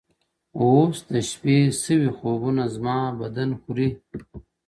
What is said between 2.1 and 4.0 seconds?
خوبونه زما بدن خوري!!